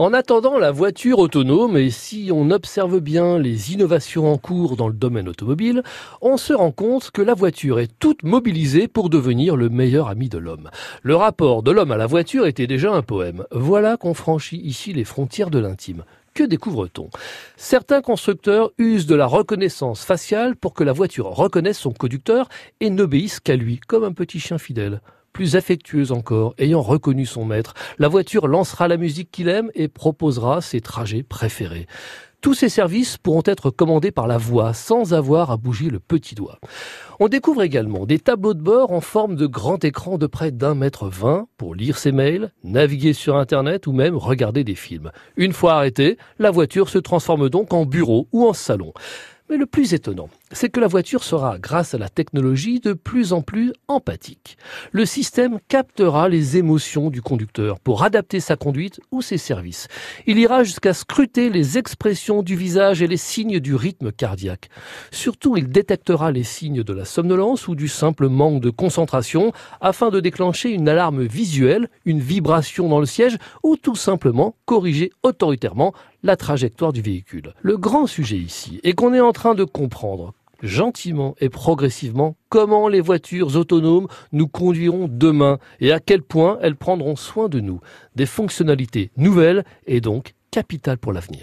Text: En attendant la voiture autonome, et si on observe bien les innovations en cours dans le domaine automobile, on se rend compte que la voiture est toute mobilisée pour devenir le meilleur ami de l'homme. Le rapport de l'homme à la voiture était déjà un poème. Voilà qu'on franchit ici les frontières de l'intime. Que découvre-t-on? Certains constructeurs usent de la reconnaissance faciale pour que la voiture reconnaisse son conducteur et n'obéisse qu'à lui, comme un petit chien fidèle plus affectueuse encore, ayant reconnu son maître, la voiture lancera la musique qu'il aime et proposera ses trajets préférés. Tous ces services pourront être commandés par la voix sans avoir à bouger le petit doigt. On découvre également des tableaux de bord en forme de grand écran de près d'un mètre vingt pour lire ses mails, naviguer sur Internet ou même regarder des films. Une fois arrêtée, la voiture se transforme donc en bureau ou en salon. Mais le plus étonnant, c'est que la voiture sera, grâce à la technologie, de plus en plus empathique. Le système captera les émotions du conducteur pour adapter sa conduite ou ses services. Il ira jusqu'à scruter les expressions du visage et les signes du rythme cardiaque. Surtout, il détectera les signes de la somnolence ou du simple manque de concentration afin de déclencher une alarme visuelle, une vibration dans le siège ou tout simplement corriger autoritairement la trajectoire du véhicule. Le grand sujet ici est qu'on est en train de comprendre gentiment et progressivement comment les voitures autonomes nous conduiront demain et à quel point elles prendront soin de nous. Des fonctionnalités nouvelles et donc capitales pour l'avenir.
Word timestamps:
En 0.00 0.14
attendant 0.14 0.56
la 0.56 0.70
voiture 0.70 1.18
autonome, 1.18 1.76
et 1.76 1.90
si 1.90 2.30
on 2.32 2.50
observe 2.52 3.00
bien 3.00 3.38
les 3.38 3.74
innovations 3.74 4.32
en 4.32 4.38
cours 4.38 4.76
dans 4.76 4.88
le 4.88 4.94
domaine 4.94 5.28
automobile, 5.28 5.82
on 6.22 6.38
se 6.38 6.54
rend 6.54 6.72
compte 6.72 7.10
que 7.10 7.20
la 7.20 7.34
voiture 7.34 7.78
est 7.78 7.92
toute 7.98 8.22
mobilisée 8.22 8.88
pour 8.88 9.10
devenir 9.10 9.56
le 9.56 9.68
meilleur 9.68 10.08
ami 10.08 10.30
de 10.30 10.38
l'homme. 10.38 10.70
Le 11.02 11.16
rapport 11.16 11.62
de 11.62 11.70
l'homme 11.70 11.92
à 11.92 11.98
la 11.98 12.06
voiture 12.06 12.46
était 12.46 12.66
déjà 12.66 12.90
un 12.90 13.02
poème. 13.02 13.44
Voilà 13.50 13.98
qu'on 13.98 14.14
franchit 14.14 14.62
ici 14.64 14.94
les 14.94 15.04
frontières 15.04 15.50
de 15.50 15.58
l'intime. 15.58 16.04
Que 16.32 16.44
découvre-t-on? 16.44 17.10
Certains 17.58 18.00
constructeurs 18.00 18.70
usent 18.78 19.04
de 19.04 19.14
la 19.14 19.26
reconnaissance 19.26 20.02
faciale 20.02 20.56
pour 20.56 20.72
que 20.72 20.82
la 20.82 20.94
voiture 20.94 21.26
reconnaisse 21.26 21.78
son 21.78 21.92
conducteur 21.92 22.48
et 22.80 22.88
n'obéisse 22.88 23.38
qu'à 23.38 23.54
lui, 23.54 23.78
comme 23.86 24.04
un 24.04 24.12
petit 24.12 24.40
chien 24.40 24.56
fidèle 24.56 25.02
plus 25.32 25.56
affectueuse 25.56 26.12
encore, 26.12 26.54
ayant 26.58 26.82
reconnu 26.82 27.26
son 27.26 27.44
maître, 27.44 27.74
la 27.98 28.08
voiture 28.08 28.48
lancera 28.48 28.88
la 28.88 28.96
musique 28.96 29.30
qu'il 29.30 29.48
aime 29.48 29.70
et 29.74 29.88
proposera 29.88 30.60
ses 30.60 30.80
trajets 30.80 31.22
préférés. 31.22 31.86
Tous 32.40 32.54
ces 32.54 32.70
services 32.70 33.18
pourront 33.18 33.42
être 33.44 33.68
commandés 33.68 34.12
par 34.12 34.26
la 34.26 34.38
voix 34.38 34.72
sans 34.72 35.12
avoir 35.12 35.50
à 35.50 35.58
bouger 35.58 35.90
le 35.90 36.00
petit 36.00 36.34
doigt. 36.34 36.58
On 37.18 37.28
découvre 37.28 37.62
également 37.62 38.06
des 38.06 38.18
tableaux 38.18 38.54
de 38.54 38.62
bord 38.62 38.92
en 38.92 39.02
forme 39.02 39.36
de 39.36 39.46
grand 39.46 39.84
écran 39.84 40.16
de 40.16 40.26
près 40.26 40.50
d'un 40.50 40.74
mètre 40.74 41.06
vingt 41.06 41.48
pour 41.58 41.74
lire 41.74 41.98
ses 41.98 42.12
mails, 42.12 42.50
naviguer 42.64 43.12
sur 43.12 43.36
Internet 43.36 43.86
ou 43.86 43.92
même 43.92 44.16
regarder 44.16 44.64
des 44.64 44.74
films. 44.74 45.10
Une 45.36 45.52
fois 45.52 45.74
arrêtée, 45.74 46.16
la 46.38 46.50
voiture 46.50 46.88
se 46.88 46.96
transforme 46.96 47.50
donc 47.50 47.74
en 47.74 47.84
bureau 47.84 48.26
ou 48.32 48.46
en 48.46 48.54
salon. 48.54 48.94
Mais 49.50 49.58
le 49.58 49.66
plus 49.66 49.92
étonnant, 49.92 50.30
c'est 50.52 50.68
que 50.68 50.80
la 50.80 50.88
voiture 50.88 51.22
sera, 51.22 51.58
grâce 51.58 51.94
à 51.94 51.98
la 51.98 52.08
technologie, 52.08 52.80
de 52.80 52.92
plus 52.92 53.32
en 53.32 53.40
plus 53.40 53.72
empathique. 53.88 54.56
Le 54.92 55.06
système 55.06 55.58
captera 55.68 56.28
les 56.28 56.56
émotions 56.56 57.10
du 57.10 57.22
conducteur 57.22 57.78
pour 57.78 58.02
adapter 58.02 58.40
sa 58.40 58.56
conduite 58.56 59.00
ou 59.12 59.22
ses 59.22 59.38
services. 59.38 59.88
Il 60.26 60.38
ira 60.38 60.64
jusqu'à 60.64 60.92
scruter 60.92 61.50
les 61.50 61.78
expressions 61.78 62.42
du 62.42 62.56
visage 62.56 63.00
et 63.02 63.06
les 63.06 63.16
signes 63.16 63.60
du 63.60 63.74
rythme 63.74 64.10
cardiaque. 64.10 64.70
Surtout, 65.10 65.56
il 65.56 65.68
détectera 65.68 66.32
les 66.32 66.44
signes 66.44 66.82
de 66.82 66.92
la 66.92 67.04
somnolence 67.04 67.68
ou 67.68 67.74
du 67.74 67.88
simple 67.88 68.28
manque 68.28 68.60
de 68.60 68.70
concentration 68.70 69.52
afin 69.80 70.10
de 70.10 70.20
déclencher 70.20 70.70
une 70.70 70.88
alarme 70.88 71.22
visuelle, 71.22 71.88
une 72.04 72.20
vibration 72.20 72.88
dans 72.88 73.00
le 73.00 73.06
siège 73.06 73.38
ou 73.62 73.76
tout 73.76 73.96
simplement 73.96 74.56
corriger 74.64 75.12
autoritairement 75.22 75.94
la 76.22 76.36
trajectoire 76.36 76.92
du 76.92 77.00
véhicule. 77.00 77.54
Le 77.62 77.78
grand 77.78 78.06
sujet 78.06 78.36
ici 78.36 78.80
est 78.82 78.92
qu'on 78.92 79.14
est 79.14 79.20
en 79.20 79.32
train 79.32 79.54
de 79.54 79.64
comprendre 79.64 80.34
gentiment 80.62 81.34
et 81.40 81.48
progressivement 81.48 82.36
comment 82.48 82.88
les 82.88 83.00
voitures 83.00 83.56
autonomes 83.56 84.08
nous 84.32 84.48
conduiront 84.48 85.08
demain 85.10 85.58
et 85.80 85.92
à 85.92 86.00
quel 86.00 86.22
point 86.22 86.58
elles 86.62 86.76
prendront 86.76 87.16
soin 87.16 87.48
de 87.48 87.60
nous. 87.60 87.80
Des 88.16 88.26
fonctionnalités 88.26 89.10
nouvelles 89.16 89.64
et 89.86 90.00
donc 90.00 90.34
capitales 90.50 90.98
pour 90.98 91.12
l'avenir. 91.12 91.38